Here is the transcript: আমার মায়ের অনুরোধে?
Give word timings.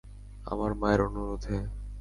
আমার 0.45 0.71
মায়ের 0.79 1.01
অনুরোধে? 1.07 1.57